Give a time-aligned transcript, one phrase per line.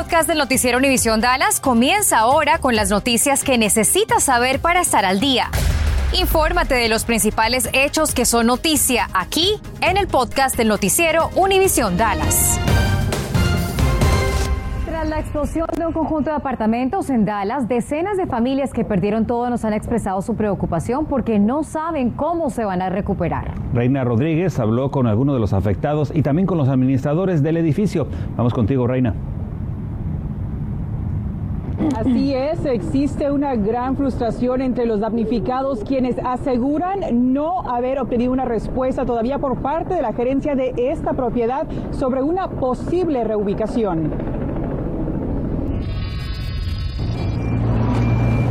[0.00, 5.04] podcast del noticiero Univisión Dallas comienza ahora con las noticias que necesitas saber para estar
[5.04, 5.50] al día.
[6.18, 11.98] Infórmate de los principales hechos que son noticia aquí en el podcast del noticiero Univisión
[11.98, 12.58] Dallas.
[14.86, 19.26] Tras la explosión de un conjunto de apartamentos en Dallas, decenas de familias que perdieron
[19.26, 23.52] todo nos han expresado su preocupación porque no saben cómo se van a recuperar.
[23.74, 28.06] Reina Rodríguez habló con algunos de los afectados y también con los administradores del edificio.
[28.38, 29.14] Vamos contigo, Reina.
[31.96, 38.44] Así es, existe una gran frustración entre los damnificados quienes aseguran no haber obtenido una
[38.44, 44.10] respuesta todavía por parte de la gerencia de esta propiedad sobre una posible reubicación.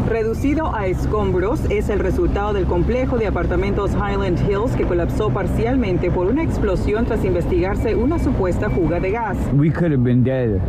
[0.10, 6.10] Reducido a escombros es el resultado del complejo de apartamentos Highland Hills que colapsó parcialmente
[6.10, 9.38] por una explosión tras investigarse una supuesta fuga de gas.
[9.54, 10.60] We could have been dead.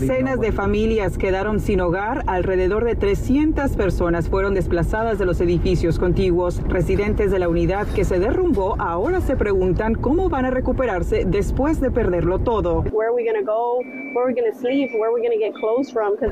[0.00, 2.24] Decenas de familias quedaron sin hogar.
[2.26, 6.60] Alrededor de 300 personas fueron desplazadas de los edificios contiguos.
[6.66, 11.80] Residentes de la unidad que se derrumbó ahora se preguntan cómo van a recuperarse después
[11.80, 12.82] de perderlo todo.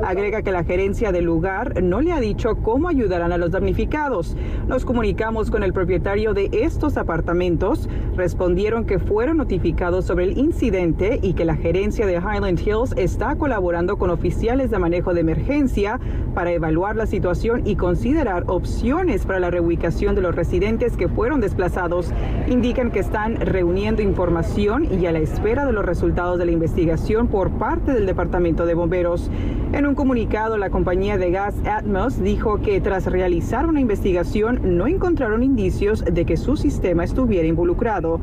[0.03, 4.37] Agrega que la gerencia del lugar no le ha dicho cómo ayudarán a los damnificados.
[4.67, 7.89] Nos comunicamos con el propietario de estos apartamentos.
[8.17, 9.52] Respondieron que fueron notificados
[10.01, 14.79] sobre el incidente y que la gerencia de Highland Hills está colaborando con oficiales de
[14.79, 16.01] manejo de emergencia
[16.35, 21.43] para evaluar la situación y considerar opciones para la reubicación de los residentes que fueron
[21.43, 22.11] desplazados.
[22.49, 27.29] Indican que están reuniendo información y a la espera de los resultados de la investigación
[27.29, 29.31] por parte del Departamento de Bomberos.
[29.75, 34.87] En un comunicado, la compañía de gas Atmos dijo que tras realizar una investigación no
[34.87, 38.19] encontraron indicios de que su sistema estuviera involucrado.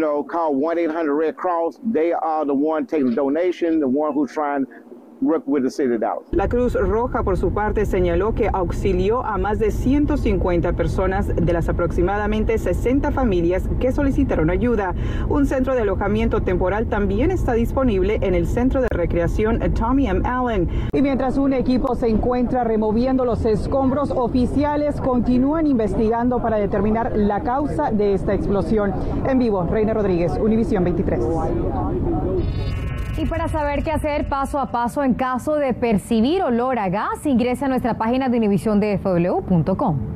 [0.00, 1.78] know, call 1 800 Red Cross.
[1.84, 4.66] They are the one taking the donation, the one who's trying
[6.32, 11.52] La Cruz Roja, por su parte, señaló que auxilió a más de 150 personas de
[11.52, 14.94] las aproximadamente 60 familias que solicitaron ayuda.
[15.28, 20.20] Un centro de alojamiento temporal también está disponible en el centro de recreación Tommy M.
[20.24, 20.68] Allen.
[20.92, 27.42] Y mientras un equipo se encuentra removiendo los escombros, oficiales continúan investigando para determinar la
[27.42, 28.92] causa de esta explosión.
[29.26, 31.20] En vivo, Reina Rodríguez, Univisión 23.
[33.18, 37.24] Y para saber qué hacer paso a paso en caso de percibir olor a gas,
[37.24, 40.15] ingrese a nuestra página de univisiondefw.com.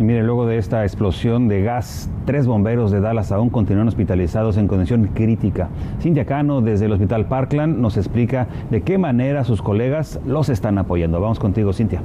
[0.00, 4.56] Y mire, luego de esta explosión de gas Tres bomberos de Dallas aún continúan hospitalizados
[4.56, 5.68] en condición crítica.
[6.00, 10.78] Cintia Cano desde el Hospital Parkland nos explica de qué manera sus colegas los están
[10.78, 11.20] apoyando.
[11.20, 12.02] Vamos contigo, Cintia.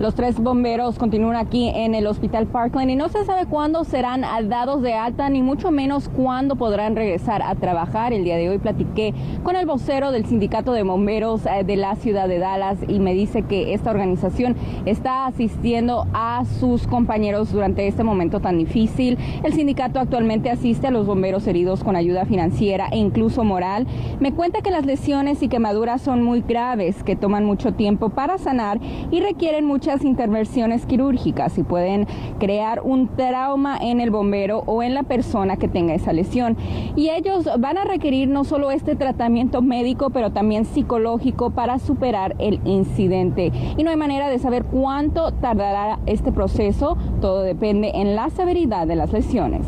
[0.00, 4.22] Los tres bomberos continúan aquí en el Hospital Parkland y no se sabe cuándo serán
[4.48, 8.12] dados de alta ni mucho menos cuándo podrán regresar a trabajar.
[8.12, 11.94] El día de hoy platiqué con el vocero del Sindicato de Bomberos eh, de la
[11.94, 17.86] ciudad de Dallas y me dice que esta organización está asistiendo a sus compañeros durante
[17.86, 19.16] este momento tan difícil.
[19.42, 23.86] El sindicato actualmente asiste a los bomberos heridos con ayuda financiera e incluso moral.
[24.20, 28.38] Me cuenta que las lesiones y quemaduras son muy graves, que toman mucho tiempo para
[28.38, 32.06] sanar y requieren muchas intervenciones quirúrgicas y pueden
[32.38, 36.56] crear un trauma en el bombero o en la persona que tenga esa lesión.
[36.96, 42.34] Y ellos van a requerir no solo este tratamiento médico, pero también psicológico para superar
[42.38, 43.52] el incidente.
[43.76, 46.96] Y no hay manera de saber cuánto tardará este proceso,
[47.28, 49.60] todo depende en la severidad de las lesiones.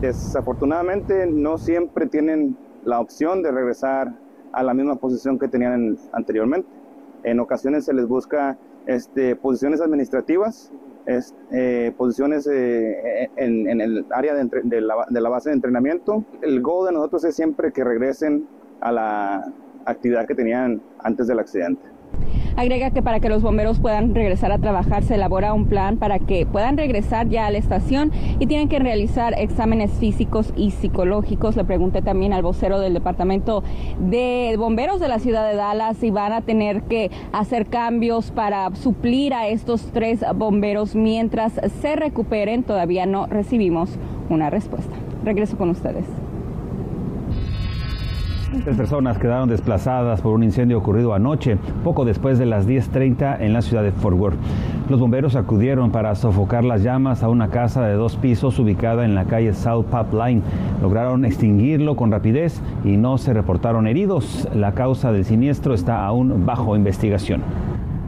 [0.00, 4.12] Desafortunadamente no siempre tienen la opción de regresar
[4.52, 6.68] a la misma posición que tenían anteriormente.
[7.22, 10.72] En ocasiones se les busca este, posiciones administrativas,
[11.06, 16.24] eh, posiciones eh, en, el área de, la, de la base de entrenamiento.
[16.42, 18.48] El goal de nosotros es siempre que regresen
[18.80, 19.52] a la
[19.84, 21.82] actividad que tenían antes del accidente.
[22.60, 26.18] Agrega que para que los bomberos puedan regresar a trabajar se elabora un plan para
[26.18, 31.56] que puedan regresar ya a la estación y tienen que realizar exámenes físicos y psicológicos.
[31.56, 33.64] Le pregunté también al vocero del departamento
[33.98, 38.76] de bomberos de la ciudad de Dallas si van a tener que hacer cambios para
[38.76, 42.62] suplir a estos tres bomberos mientras se recuperen.
[42.62, 43.88] Todavía no recibimos
[44.28, 44.94] una respuesta.
[45.24, 46.04] Regreso con ustedes.
[48.50, 53.52] Tres personas quedaron desplazadas por un incendio ocurrido anoche, poco después de las 10.30 en
[53.52, 54.38] la ciudad de Fort Worth.
[54.88, 59.14] Los bomberos acudieron para sofocar las llamas a una casa de dos pisos ubicada en
[59.14, 60.42] la calle South Line.
[60.82, 64.48] Lograron extinguirlo con rapidez y no se reportaron heridos.
[64.52, 67.42] La causa del siniestro está aún bajo investigación.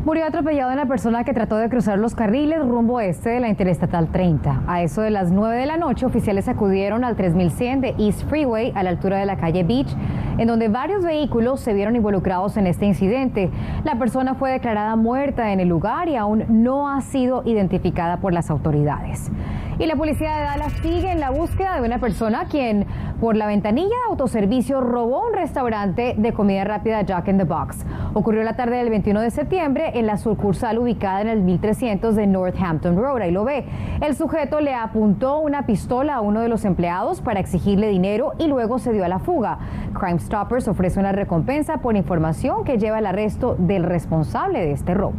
[0.05, 4.09] Murió atropellado una persona que trató de cruzar los carriles rumbo este de la Interestatal
[4.09, 4.63] 30.
[4.67, 8.73] A eso de las 9 de la noche, oficiales acudieron al 3100 de East Freeway
[8.75, 9.95] a la altura de la calle Beach,
[10.39, 13.49] en donde varios vehículos se vieron involucrados en este incidente.
[13.85, 18.33] La persona fue declarada muerta en el lugar y aún no ha sido identificada por
[18.33, 19.31] las autoridades.
[19.79, 22.87] Y la policía de Dallas sigue en la búsqueda de una persona quien
[23.21, 27.87] por la ventanilla de autoservicio robó un restaurante de comida rápida Jack in the Box.
[28.13, 32.27] Ocurrió la tarde del 21 de septiembre en la sucursal ubicada en el 1300 de
[32.27, 33.23] Northampton Road.
[33.23, 33.65] Ahí lo ve.
[34.01, 38.47] El sujeto le apuntó una pistola a uno de los empleados para exigirle dinero y
[38.47, 39.59] luego se dio a la fuga.
[39.99, 44.95] Crime Stoppers ofrece una recompensa por información que lleva al arresto del responsable de este
[44.95, 45.15] robo.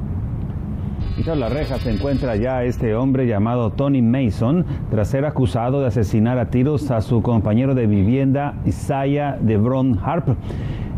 [1.22, 5.88] Tras las rejas se encuentra ya este hombre llamado Tony Mason tras ser acusado de
[5.88, 10.36] asesinar a tiros a su compañero de vivienda Isaiah DeBron Harp.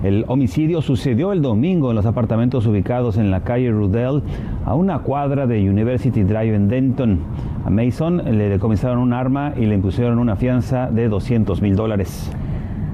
[0.04, 4.24] El homicidio sucedió el domingo en los apartamentos ubicados en la calle Rudell,
[4.66, 7.20] a una cuadra de University Drive en Denton.
[7.66, 12.32] A Mason le decomisaron un arma y le impusieron una fianza de 200 mil dólares.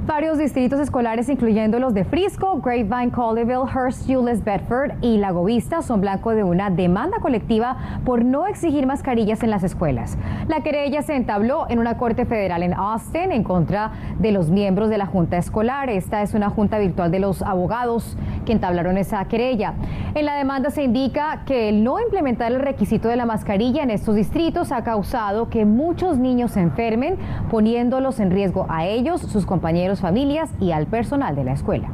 [0.08, 5.84] Varios distritos escolares, incluyendo los de Frisco, Grapevine, Colleyville, Hearst, Euless, Bedford y Lago Vista,
[5.84, 10.18] son blanco de una demanda colectiva por no exigir mascarillas en las escuelas.
[10.48, 14.90] La querella se entabló en una corte federal en Austin en contra de los miembros
[14.90, 15.92] de la Junta Escolar.
[15.92, 18.18] Esta es una junta virtual de los abogados
[18.48, 19.76] que entablaron esa querella.
[20.16, 23.92] En la demanda se indica que el no implementar el requisito de la mascarilla en
[23.92, 27.18] estos distritos ha causado que muchos niños se enfermen,
[27.52, 31.90] poniéndolos en riesgo a ellos, sus compañeros, familias y al personal de la escuela.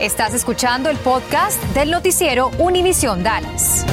[0.00, 3.86] Estás escuchando el podcast del noticiero Univisión Dallas.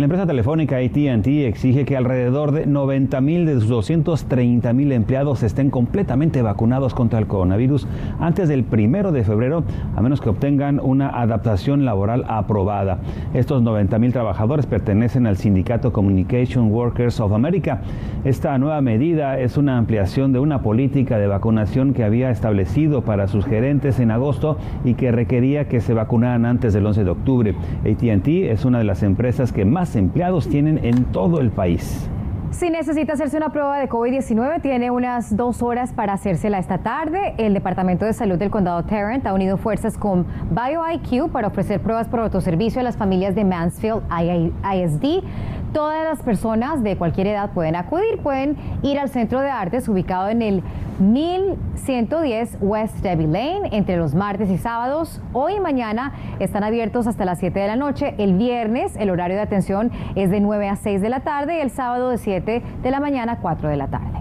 [0.00, 5.42] La empresa telefónica ATT exige que alrededor de 90 mil de sus 230 mil empleados
[5.42, 7.86] estén completamente vacunados contra el coronavirus
[8.18, 9.62] antes del primero de febrero,
[9.94, 13.00] a menos que obtengan una adaptación laboral aprobada.
[13.34, 17.82] Estos 90 mil trabajadores pertenecen al sindicato Communication Workers of America.
[18.24, 23.28] Esta nueva medida es una ampliación de una política de vacunación que había establecido para
[23.28, 27.54] sus gerentes en agosto y que requería que se vacunaran antes del 11 de octubre.
[27.84, 29.66] ATT es una de las empresas que
[29.96, 32.08] empleados tienen en todo el país.
[32.50, 37.34] Si necesita hacerse una prueba de COVID-19, tiene unas dos horas para hacérsela esta tarde.
[37.38, 42.08] El Departamento de Salud del Condado Tarrant ha unido fuerzas con BioIQ para ofrecer pruebas
[42.08, 45.24] por autoservicio a las familias de Mansfield ISD.
[45.72, 50.28] Todas las personas de cualquier edad pueden acudir, pueden ir al Centro de Artes ubicado
[50.28, 50.62] en el
[50.98, 55.22] 1110 West Debbie Lane entre los martes y sábados.
[55.32, 58.16] Hoy y mañana están abiertos hasta las 7 de la noche.
[58.18, 61.60] El viernes el horario de atención es de 9 a 6 de la tarde y
[61.60, 64.19] el sábado de 7 de la mañana a 4 de la tarde.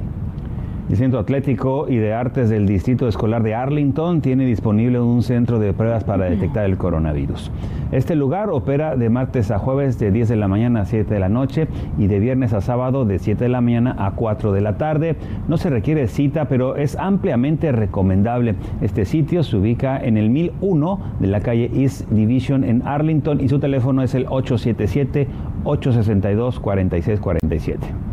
[0.90, 5.60] El Centro Atlético y de Artes del Distrito Escolar de Arlington tiene disponible un centro
[5.60, 7.52] de pruebas para detectar el coronavirus.
[7.92, 11.20] Este lugar opera de martes a jueves de 10 de la mañana a 7 de
[11.20, 11.68] la noche
[12.00, 15.16] y de viernes a sábado de 7 de la mañana a 4 de la tarde.
[15.48, 18.56] No se requiere cita, pero es ampliamente recomendable.
[18.82, 23.48] Este sitio se ubica en el 1001 de la calle East Division en Arlington y
[23.48, 25.28] su teléfono es el 877
[25.66, 28.09] 862 4647.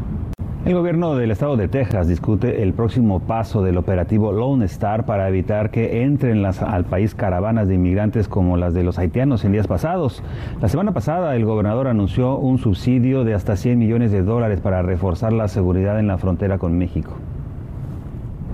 [0.67, 5.29] El gobierno del estado de Texas discute el próximo paso del operativo Lone Star para
[5.29, 9.69] evitar que entren al país caravanas de inmigrantes como las de los haitianos en días
[9.69, 10.25] pasados.
[10.61, 14.83] La semana pasada el gobernador anunció un subsidio de hasta 100 millones de dólares para
[14.83, 17.13] reforzar la seguridad en la frontera con México.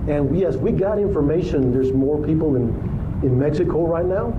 [0.07, 2.75] And yes, we got information there's more people in,
[3.23, 4.31] in Mexico right now.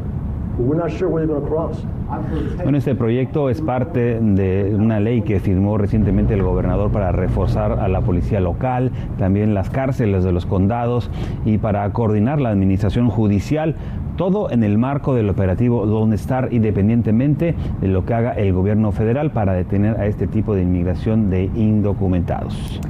[2.62, 7.72] Bueno, este proyecto es parte de una ley que firmó recientemente el gobernador para reforzar
[7.72, 11.10] a la policía local, también las cárceles de los condados
[11.44, 13.74] y para coordinar la administración judicial.
[14.16, 18.92] Todo en el marco del operativo Lone Star, independientemente de lo que haga el gobierno
[18.92, 22.80] federal para detener a este tipo de inmigración de indocumentados.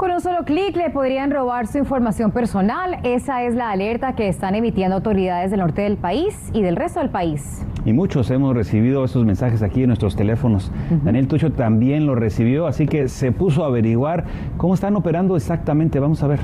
[0.00, 3.00] Con un solo clic le podrían robar su información personal.
[3.02, 7.00] Esa es la alerta que están emitiendo autoridades del norte del país y del resto
[7.00, 7.66] del país.
[7.84, 10.72] Y muchos hemos recibido esos mensajes aquí en nuestros teléfonos.
[11.04, 14.24] Daniel Tucho también lo recibió, así que se puso a averiguar
[14.56, 16.00] cómo están operando exactamente.
[16.00, 16.40] Vamos a ver.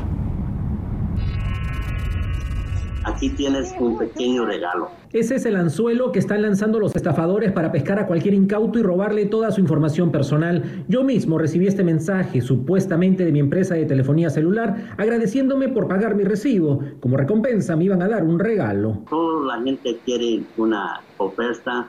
[3.06, 4.90] Aquí tienes un pequeño regalo.
[5.12, 8.82] Ese es el anzuelo que están lanzando los estafadores para pescar a cualquier incauto y
[8.82, 10.84] robarle toda su información personal.
[10.88, 16.16] Yo mismo recibí este mensaje, supuestamente de mi empresa de telefonía celular, agradeciéndome por pagar
[16.16, 16.80] mi recibo.
[16.98, 19.04] Como recompensa me iban a dar un regalo.
[19.08, 21.86] Toda la gente quiere una oferta,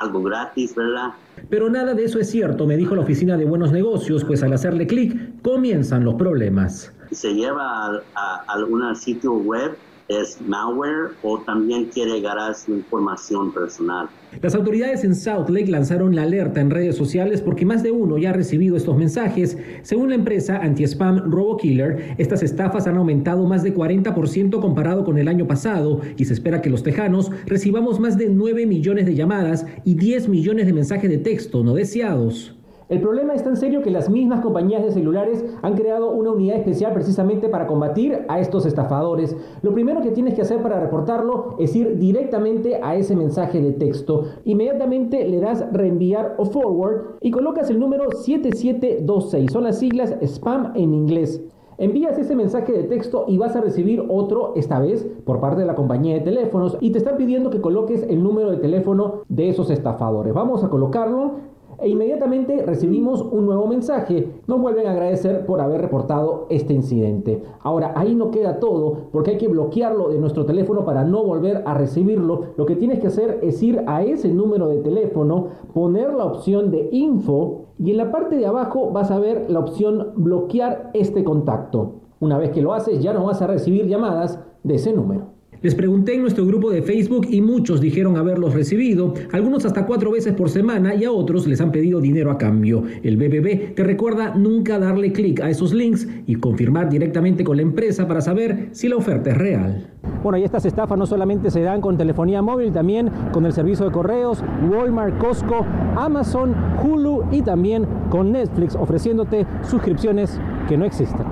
[0.00, 1.08] algo gratis, ¿verdad?
[1.50, 4.52] Pero nada de eso es cierto, me dijo la oficina de buenos negocios, pues al
[4.52, 6.94] hacerle clic comienzan los problemas.
[7.10, 9.76] Se lleva a, a algún sitio web
[10.08, 14.08] es malware o también quiere llegar su información personal.
[14.42, 18.18] Las autoridades en South Lake lanzaron la alerta en redes sociales porque más de uno
[18.18, 19.56] ya ha recibido estos mensajes.
[19.82, 25.28] Según la empresa anti-spam RoboKiller, estas estafas han aumentado más de 40% comparado con el
[25.28, 29.66] año pasado y se espera que los tejanos recibamos más de 9 millones de llamadas
[29.84, 32.55] y 10 millones de mensajes de texto no deseados.
[32.88, 36.56] El problema es tan serio que las mismas compañías de celulares han creado una unidad
[36.56, 39.36] especial precisamente para combatir a estos estafadores.
[39.62, 43.72] Lo primero que tienes que hacer para reportarlo es ir directamente a ese mensaje de
[43.72, 44.26] texto.
[44.44, 49.50] Inmediatamente le das reenviar o forward y colocas el número 7726.
[49.50, 51.42] Son las siglas spam en inglés.
[51.78, 55.66] Envías ese mensaje de texto y vas a recibir otro, esta vez por parte de
[55.66, 59.50] la compañía de teléfonos, y te están pidiendo que coloques el número de teléfono de
[59.50, 60.32] esos estafadores.
[60.32, 61.32] Vamos a colocarlo
[61.80, 64.40] e inmediatamente recibimos un nuevo mensaje.
[64.46, 67.42] Nos vuelven a agradecer por haber reportado este incidente.
[67.60, 71.62] Ahora, ahí no queda todo porque hay que bloquearlo de nuestro teléfono para no volver
[71.66, 72.42] a recibirlo.
[72.56, 76.70] Lo que tienes que hacer es ir a ese número de teléfono, poner la opción
[76.70, 81.24] de info y en la parte de abajo vas a ver la opción bloquear este
[81.24, 81.96] contacto.
[82.20, 85.35] Una vez que lo haces ya no vas a recibir llamadas de ese número.
[85.66, 90.12] Les pregunté en nuestro grupo de Facebook y muchos dijeron haberlos recibido, algunos hasta cuatro
[90.12, 92.84] veces por semana y a otros les han pedido dinero a cambio.
[93.02, 97.64] El BBB te recuerda nunca darle clic a esos links y confirmar directamente con la
[97.64, 99.90] empresa para saber si la oferta es real.
[100.22, 103.86] Bueno, y estas estafas no solamente se dan con telefonía móvil, también con el servicio
[103.86, 111.26] de correos, Walmart, Costco, Amazon, Hulu y también con Netflix ofreciéndote suscripciones que no existen.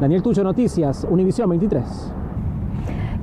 [0.00, 2.21] Daniel Tucho Noticias, Univisión 23.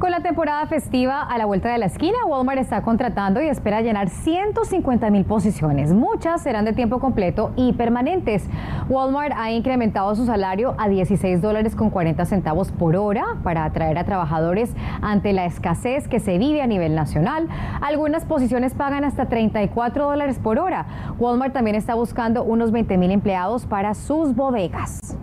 [0.10, 3.82] Con la temporada festiva a la vuelta de la esquina, Walmart está contratando y espera
[3.82, 5.94] llenar 150 mil posiciones.
[5.94, 8.44] Muchas serán de tiempo completo y permanentes.
[8.90, 14.00] Walmart ha incrementado su salario a 16 dólares con 40 centavos por hora para atraer
[14.00, 14.74] a trabajadores
[15.04, 17.48] ante la escasez que se vive a nivel nacional.
[17.80, 20.88] Algunas posiciones pagan hasta 34 dólares por hora.
[21.20, 25.20] Walmart también está buscando unos 20 mil empleados para sus bodegas.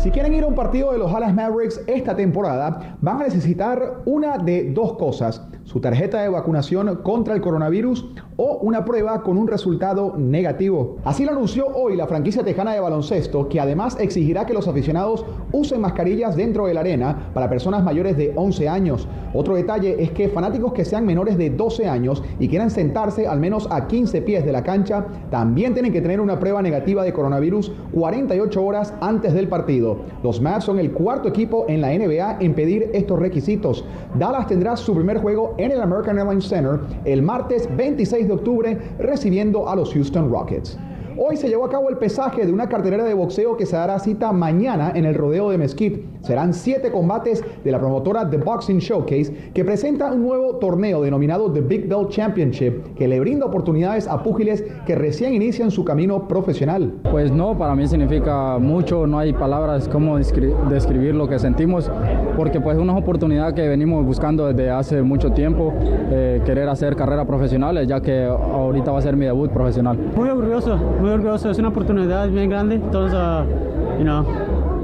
[0.00, 4.00] Si quieren ir a un partido de los Dallas Mavericks esta temporada, van a necesitar
[4.06, 8.04] una de dos cosas su tarjeta de vacunación contra el coronavirus
[8.36, 10.96] o una prueba con un resultado negativo.
[11.04, 15.24] Así lo anunció hoy la franquicia tejana de baloncesto, que además exigirá que los aficionados
[15.52, 19.06] usen mascarillas dentro de la arena para personas mayores de 11 años.
[19.32, 23.38] Otro detalle es que fanáticos que sean menores de 12 años y quieran sentarse al
[23.38, 27.12] menos a 15 pies de la cancha, también tienen que tener una prueba negativa de
[27.12, 29.98] coronavirus 48 horas antes del partido.
[30.24, 33.84] Los Mavs son el cuarto equipo en la NBA en pedir estos requisitos.
[34.18, 38.78] Dallas tendrá su primer juego en el American Airlines Center el martes 26 de octubre
[38.98, 40.78] recibiendo a los Houston Rockets.
[41.16, 43.98] Hoy se llevó a cabo el pesaje de una cartelera de boxeo que se dará
[43.98, 46.04] cita mañana en el rodeo de Mesquite.
[46.22, 51.50] Serán siete combates de la promotora The Boxing Showcase que presenta un nuevo torneo denominado
[51.50, 56.28] The Big Belt Championship que le brinda oportunidades a púgiles que recién inician su camino
[56.28, 56.94] profesional.
[57.10, 61.90] Pues no, para mí significa mucho, no hay palabras como describir lo que sentimos
[62.36, 65.74] porque pues es una oportunidad que venimos buscando desde hace mucho tiempo,
[66.10, 69.98] eh, querer hacer carrera profesional, ya que ahorita va a ser mi debut profesional.
[70.16, 74.24] Muy orgulloso, muy orgulloso, es una oportunidad bien grande, entonces, uh, you know,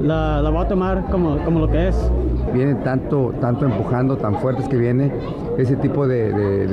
[0.01, 2.11] la, la voy a tomar como, como lo que es.
[2.53, 5.11] Viene tanto, tanto empujando, tan fuertes que viene
[5.57, 6.67] ese tipo de, de,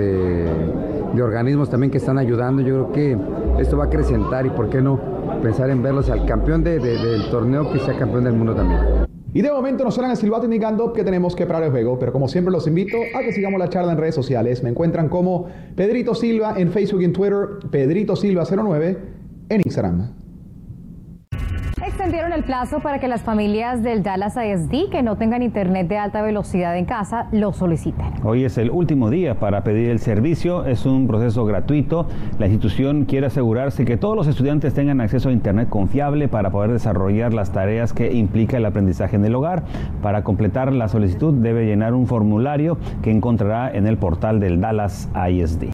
[1.15, 2.63] de, organismos también que están ayudando.
[2.63, 3.19] Yo creo que
[3.61, 5.01] esto va a acrecentar y por qué no
[5.43, 8.81] pensar en verlos al campeón del torneo que sea campeón del mundo también.
[9.33, 12.13] Y de momento nos suenan el silbato indicando que tenemos que parar el juego, pero
[12.13, 14.63] como siempre los invito a que sigamos la charla en redes sociales.
[14.63, 19.14] Me encuentran como Pedrito Silva en Facebook y en Twitter, Pedrito Silva 09
[19.49, 20.25] en Instagram
[21.95, 25.97] extendieron el plazo para que las familias del Dallas ISD que no tengan internet de
[25.97, 28.07] alta velocidad en casa lo soliciten.
[28.25, 30.65] Hoy es el último día para pedir el servicio.
[30.65, 32.09] Es un proceso gratuito.
[32.41, 36.73] La institución quiere asegurarse que todos los estudiantes tengan acceso a internet confiable para poder
[36.73, 39.63] desarrollar las tareas que implica el aprendizaje en el hogar.
[40.03, 45.09] Para completar la solicitud debe llenar un formulario que encontrará en el portal del Dallas
[45.15, 45.74] ISD.